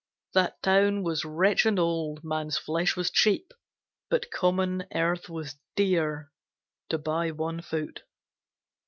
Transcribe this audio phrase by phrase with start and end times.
[0.33, 3.53] That town was rich and old; man's flesh was cheap,
[4.09, 6.31] But common earth was dear
[6.89, 8.01] to buy one foot.